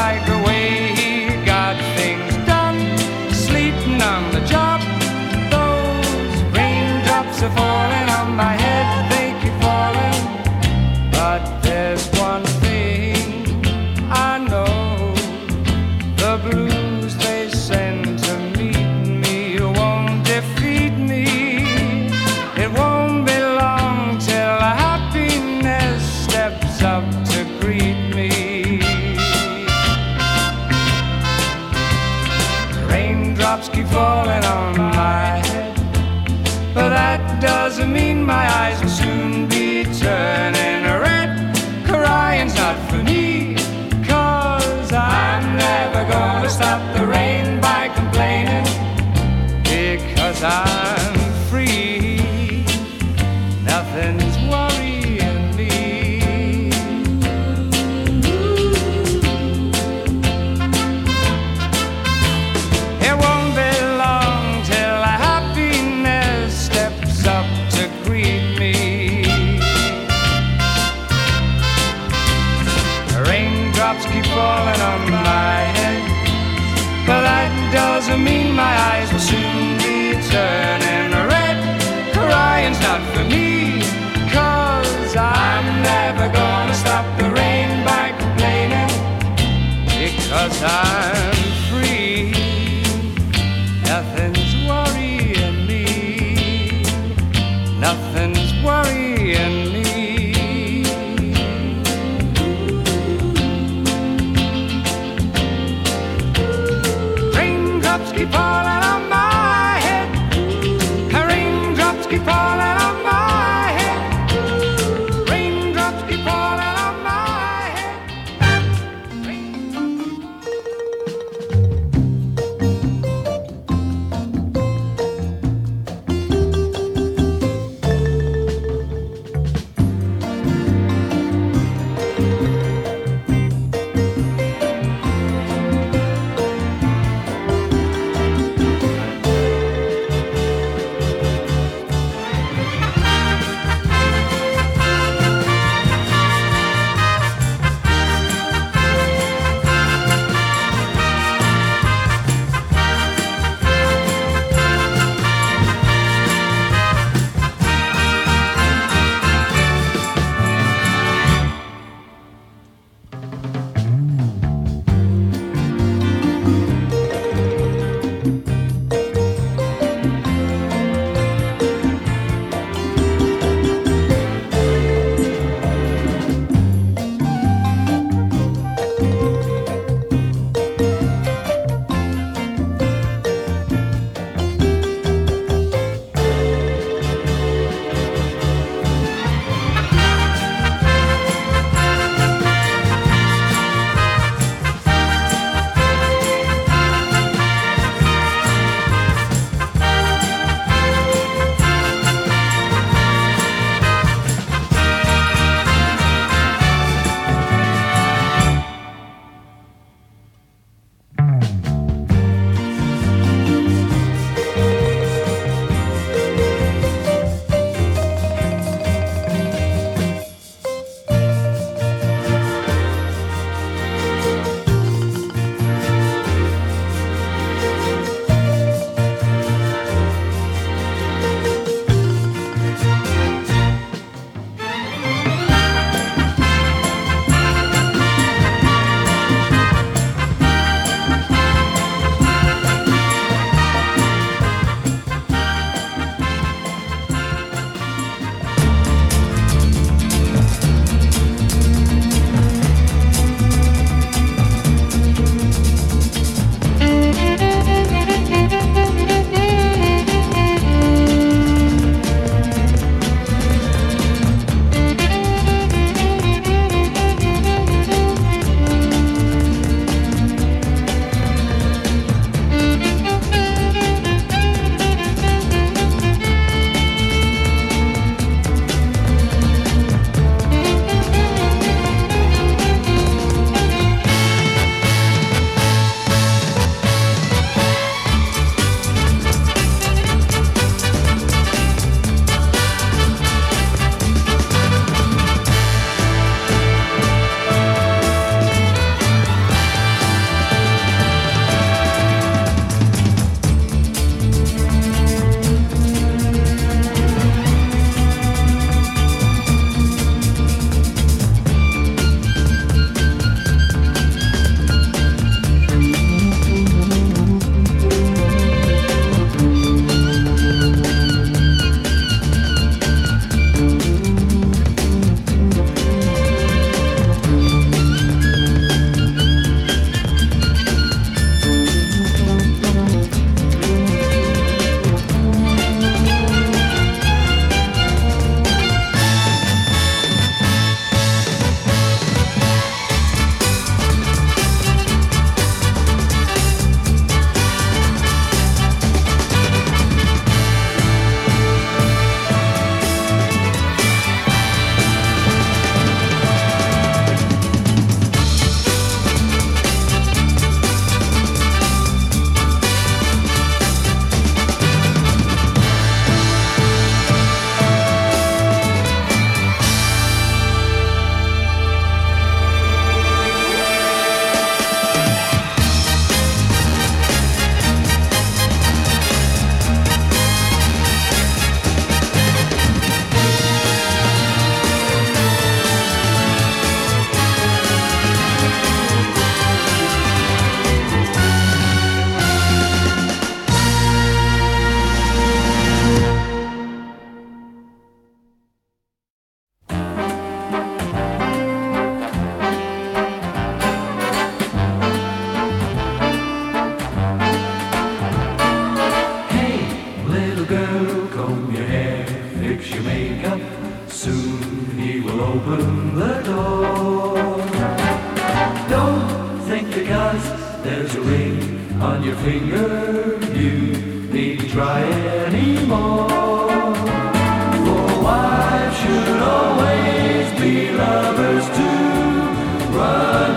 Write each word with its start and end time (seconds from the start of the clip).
wide 0.00 0.39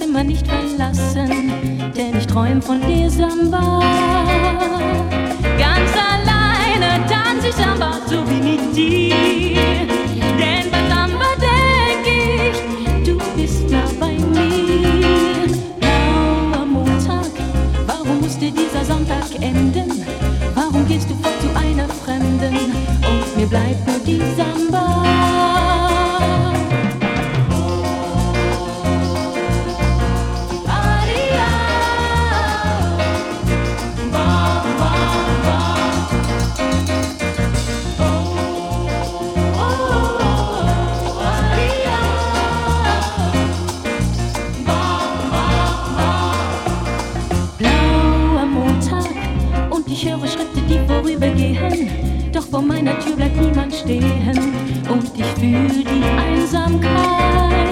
Zimmer 0.00 0.24
nicht 0.24 0.46
verlassen, 0.46 1.28
denn 1.94 2.16
ich 2.16 2.26
träum 2.26 2.62
von 2.62 2.80
dir, 2.80 3.10
Samba. 3.10 3.80
Ganz 5.58 5.90
alleine 6.10 7.04
tanze 7.06 7.48
ich 7.48 7.54
Samba, 7.54 7.92
so 8.06 8.16
wie 8.30 8.40
mit 8.40 8.74
dir. 8.74 9.86
Denn 10.38 10.70
bei 10.70 10.88
Samba 10.88 11.26
denk 11.38 12.06
ich, 12.06 13.06
du 13.06 13.18
bist 13.36 13.68
nah 13.68 13.84
bei 14.00 14.12
mir. 14.12 15.48
Blau 16.50 16.64
Montag, 16.64 17.26
warum 17.86 18.20
musste 18.22 18.50
dieser 18.50 18.82
Sonntag 18.86 19.26
enden? 19.42 20.06
Warum 20.54 20.86
gehst 20.88 21.10
du 21.10 21.14
fort 21.16 21.34
zu 21.42 21.48
einer 21.60 21.88
Fremden 21.90 22.56
und 22.56 23.36
mir 23.36 23.46
bleibt 23.46 23.86
nur 23.86 23.98
die 24.06 24.22
Samba? 24.34 25.19
gehen, 51.40 51.88
doch 52.32 52.46
vor 52.50 52.62
meiner 52.62 52.98
Tür 53.00 53.16
bleibt 53.16 53.40
niemand 53.40 53.72
stehen 53.74 54.38
und 54.92 55.04
ich 55.16 55.30
fühle 55.40 55.82
die 55.84 56.04
Einsamkeit. 56.04 57.70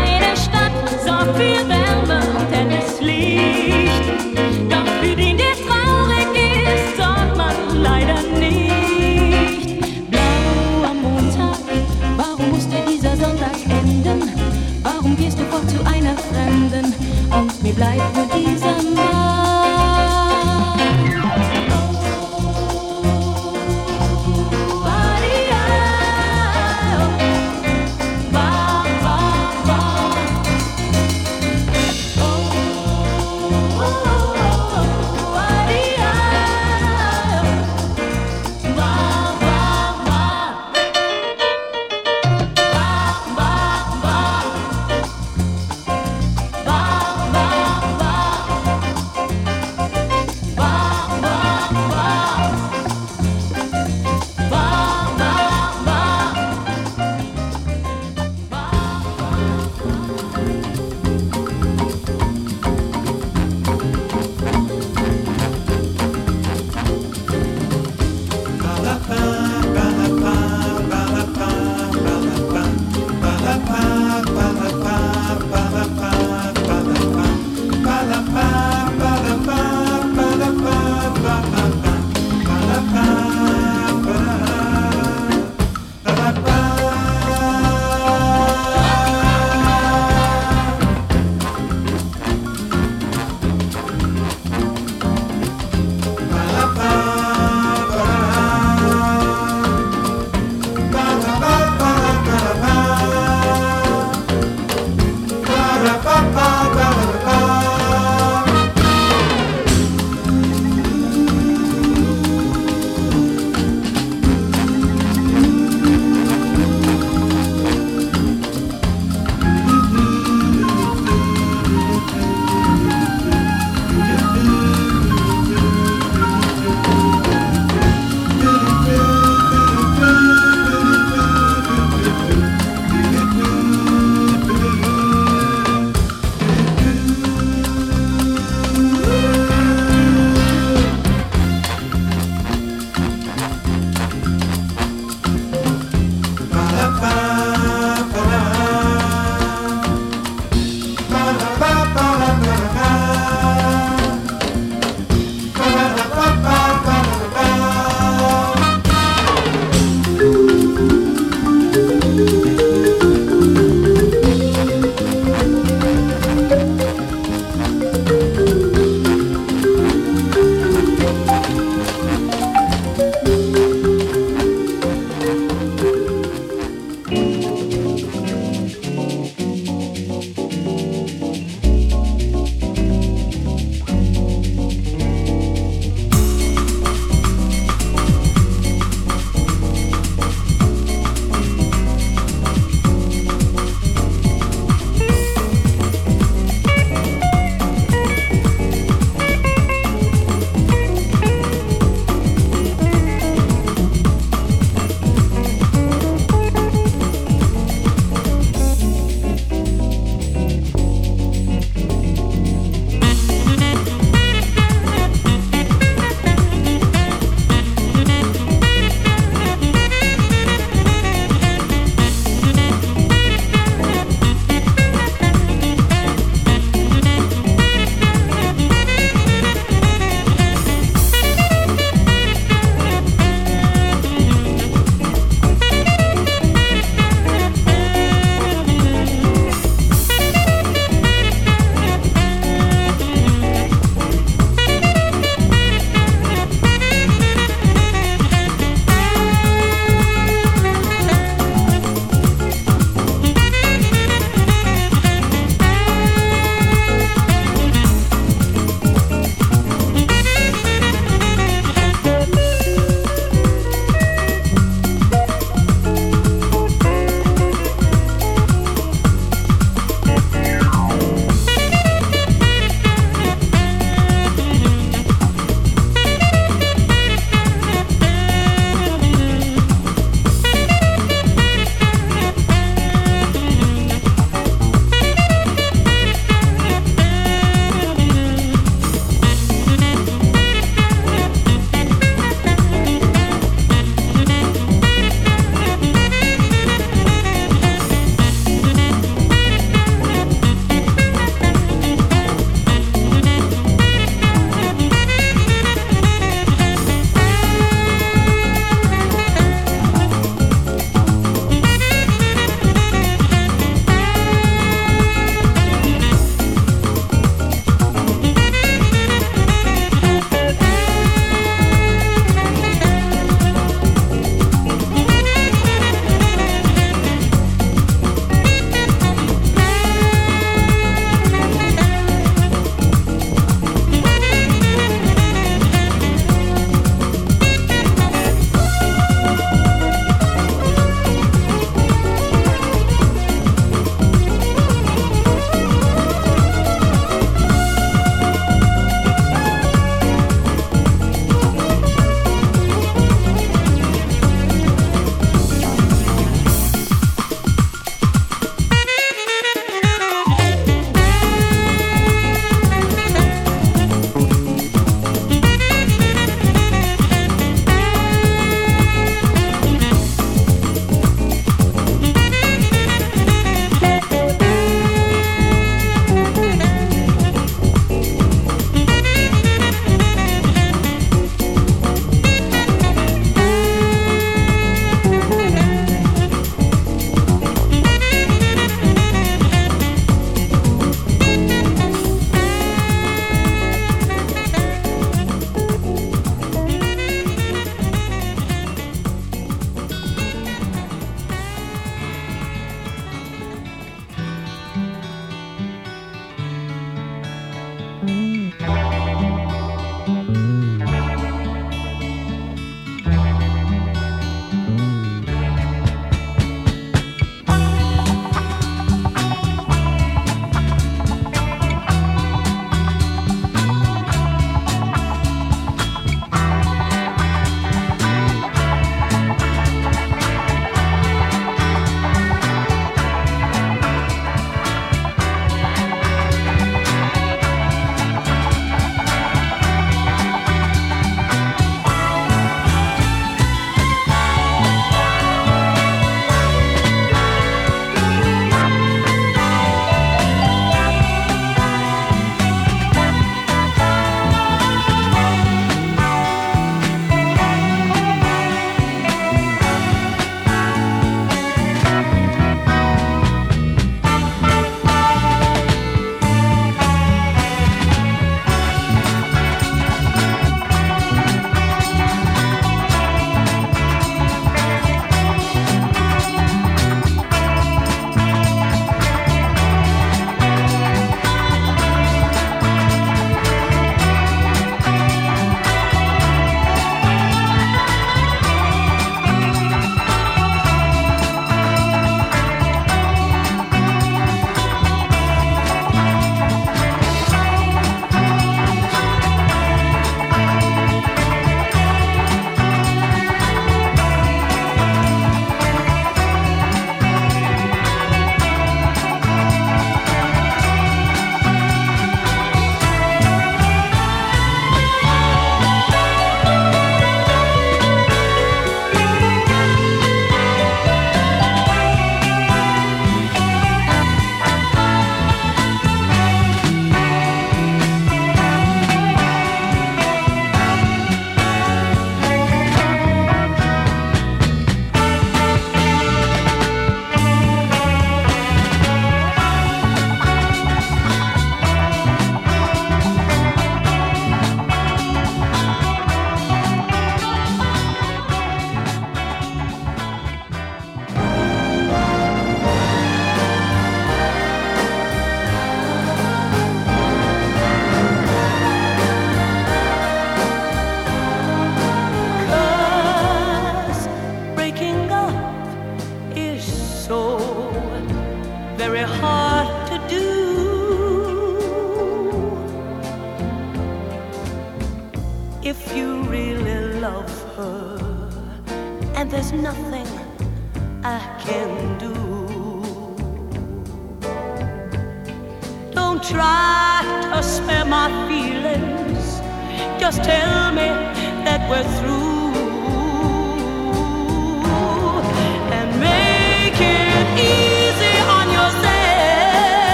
Eine 0.00 0.36
Stadt 0.36 0.74
sorgt 1.04 1.36
für 1.36 1.68
Wärme 1.68 2.22
und 2.36 2.48
helles 2.56 3.00
Licht, 3.00 4.04
doch 4.72 4.86
für 5.02 5.14
den, 5.16 5.36
der 5.36 5.54
traurig 5.66 6.28
ist, 6.42 6.96
sorgt 6.96 7.36
man 7.36 7.82
leider 7.82 8.20
nicht. 8.38 10.10
Blau 10.10 10.90
am 10.90 11.02
Montag, 11.02 11.58
warum 12.16 12.50
musste 12.50 12.76
dieser 12.90 13.16
Sonntag 13.16 13.58
enden? 13.68 14.22
Warum 14.82 15.16
gehst 15.16 15.38
du 15.38 15.44
fort 15.44 15.68
zu 15.68 15.78
einer 15.84 16.16
Fremden 16.16 16.94
und 17.38 17.62
mir 17.62 17.72
bleibt 17.74 18.14
nur 18.16 18.26
dieser 18.34 18.82
Mann? 18.94 19.13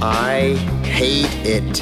I 0.00 0.54
hate 0.84 1.26
it. 1.42 1.78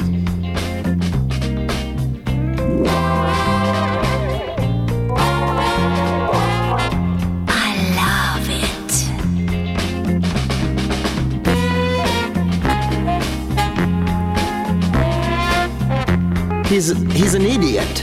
He's, 16.67 16.97
he's 17.13 17.35
an 17.35 17.43
idiot. 17.43 18.03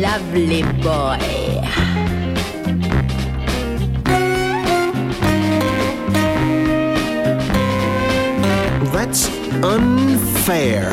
Lovely 0.00 0.62
boy. 0.82 1.39
fair. 10.50 10.90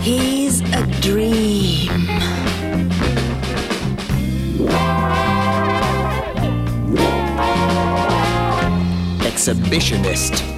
He's 0.00 0.62
a 0.72 0.82
dream. 1.02 1.90
Exhibitionist. 9.30 10.51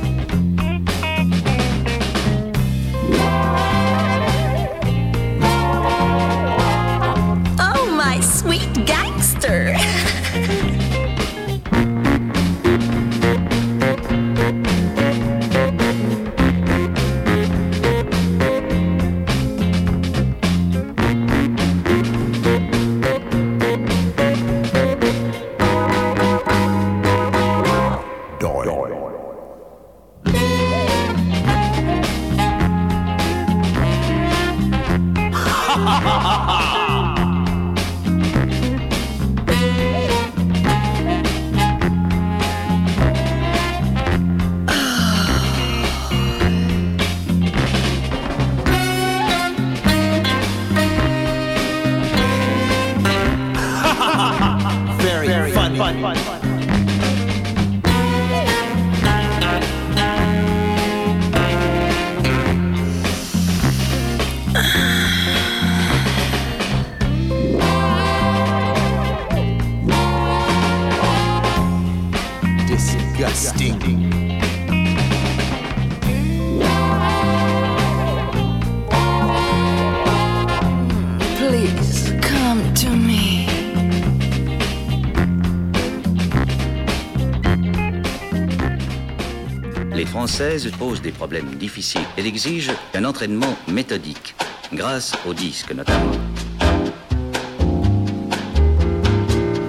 pose 90.79 91.01
des 91.01 91.13
problèmes 91.13 91.55
difficiles. 91.61 92.03
et 92.19 92.27
exige 92.27 92.73
un 92.95 93.05
entraînement 93.05 93.55
méthodique, 93.69 94.35
grâce 94.73 95.13
au 95.29 95.33
disque 95.33 95.73
notamment. 95.73 96.11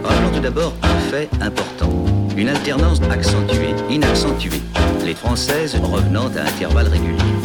Rappelons 0.03 0.31
tout 0.33 0.39
d'abord 0.41 0.73
un 0.81 0.99
fait 1.11 1.29
important. 1.39 1.89
Une 2.35 2.49
alternance 2.49 2.99
accentuée, 3.11 3.75
inaccentuée. 3.91 4.61
Les 5.05 5.13
Françaises 5.13 5.75
revenant 5.83 6.29
à 6.35 6.41
intervalles 6.41 6.87
réguliers. 6.87 7.39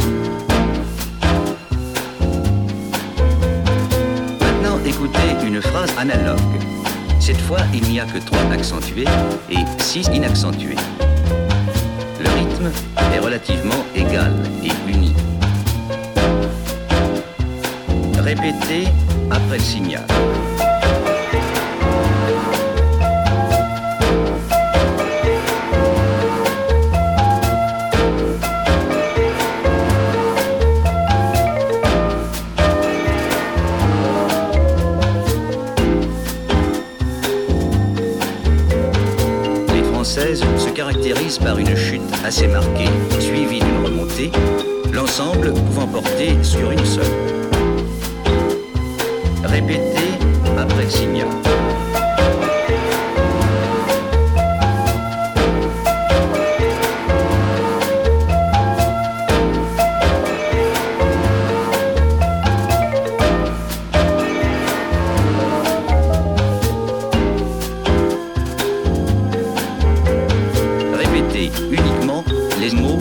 Maintenant, 4.40 4.78
écoutez 4.86 5.36
une 5.46 5.60
phrase 5.60 5.90
analogue. 5.98 6.38
Cette 7.20 7.40
fois, 7.42 7.60
il 7.74 7.82
n'y 7.82 8.00
a 8.00 8.06
que 8.06 8.18
trois 8.24 8.50
accentués 8.50 9.04
et 9.50 9.62
six 9.82 10.06
inaccentués. 10.08 10.76
Le 12.24 12.28
rythme 12.30 12.70
est 13.12 13.18
relativement 13.18 13.84
égal 13.94 14.32
et 14.62 14.70
unie. 14.90 15.14
Répétez 18.18 18.84
après 19.30 19.58
le 19.58 19.62
signal. 19.62 20.04
par 41.38 41.58
une 41.58 41.76
chute 41.76 42.00
assez 42.24 42.46
marquée, 42.48 42.88
suivie 43.20 43.60
d'une 43.60 43.84
remontée, 43.84 44.32
l'ensemble 44.92 45.52
pouvant 45.52 45.86
porter 45.86 46.42
sur 46.42 46.70
une 46.70 46.84
seule. 46.84 47.04
Répétez 49.44 50.08
après 50.58 50.84
le 50.84 50.90
signal. 50.90 51.28
les 72.60 72.72
mots 72.74 73.00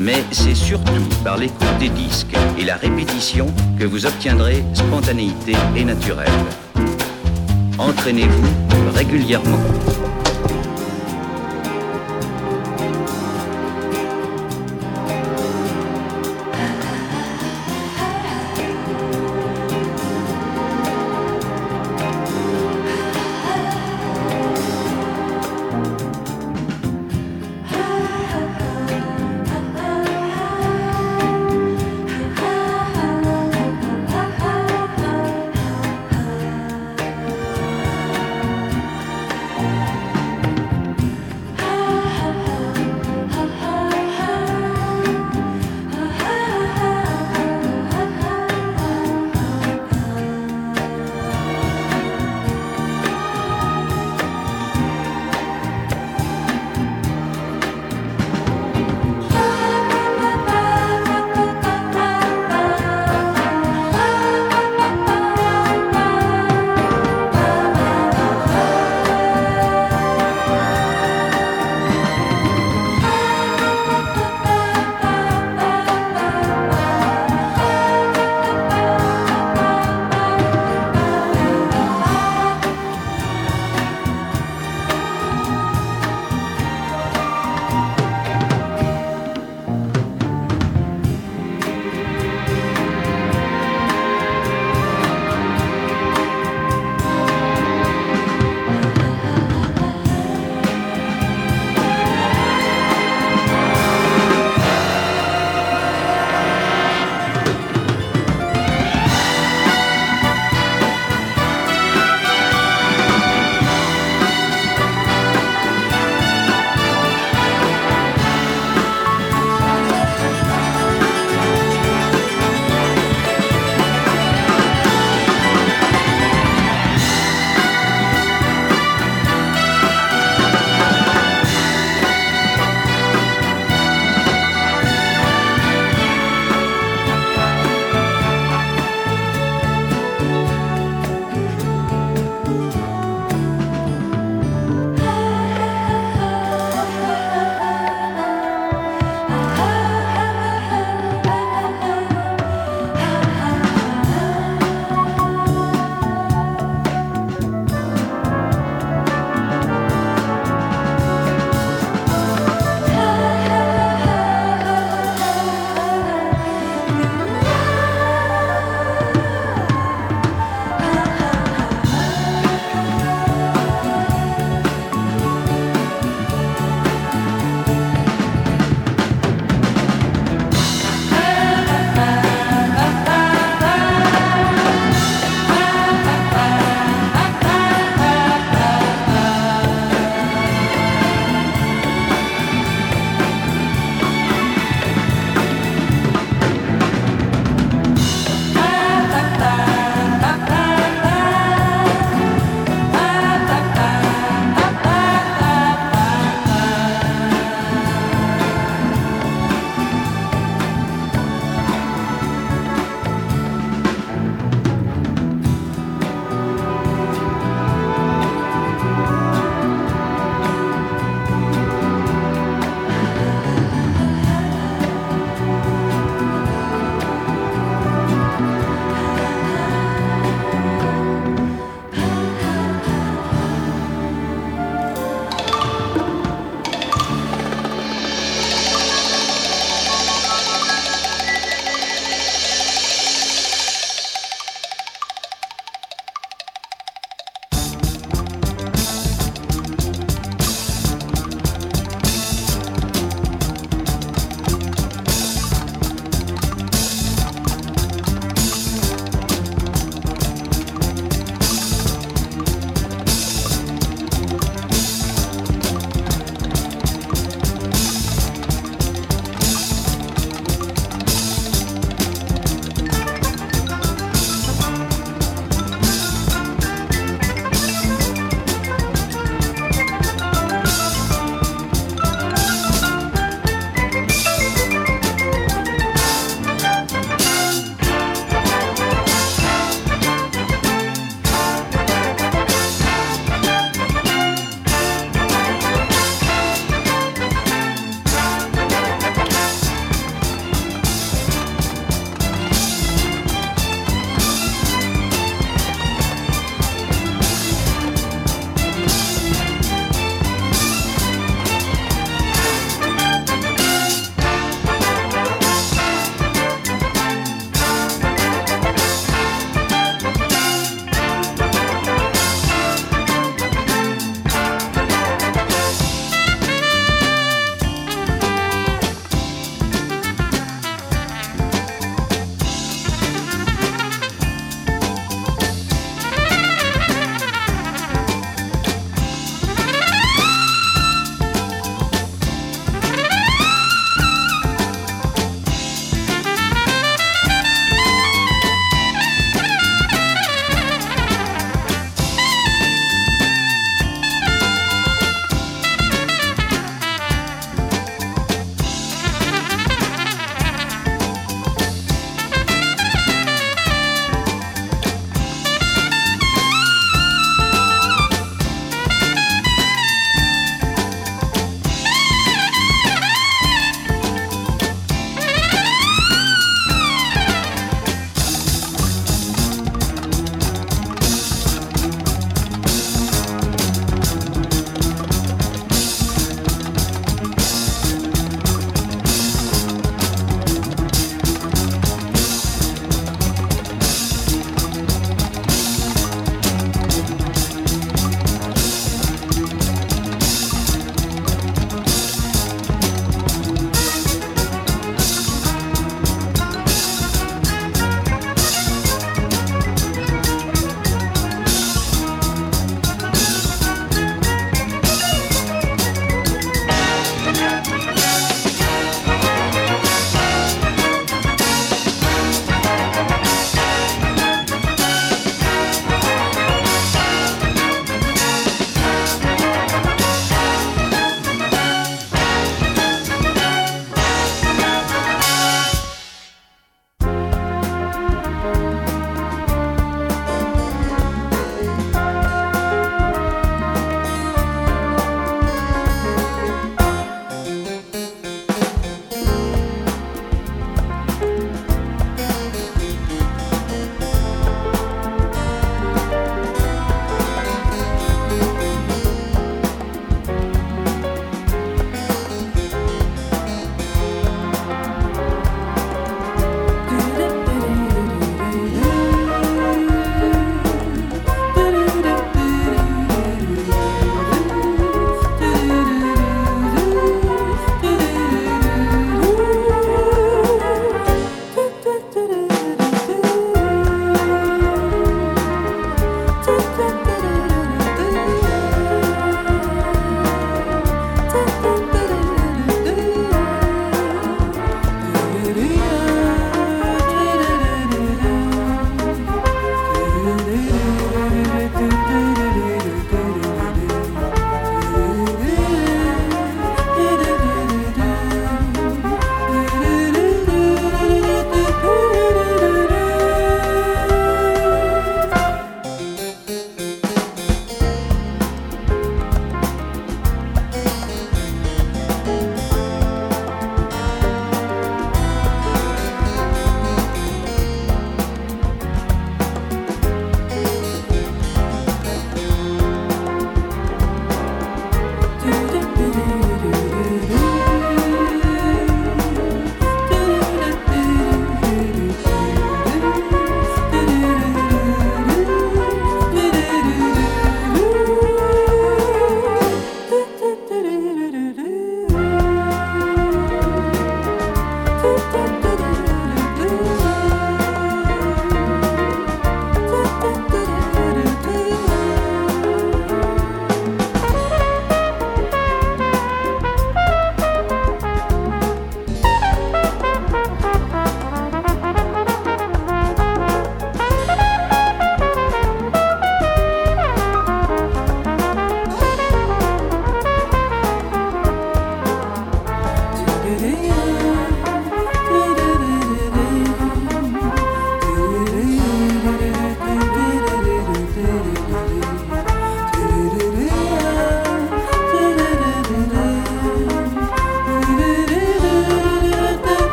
Mais 0.00 0.24
c'est 0.30 0.54
surtout 0.54 1.02
par 1.22 1.36
l'écoute 1.36 1.76
des 1.78 1.90
disques 1.90 2.34
et 2.58 2.64
la 2.64 2.76
répétition 2.76 3.46
que 3.78 3.84
vous 3.84 4.06
obtiendrez 4.06 4.64
spontanéité 4.72 5.52
et 5.76 5.84
naturel. 5.84 6.30
Entraînez-vous 7.78 8.90
régulièrement. 8.94 9.58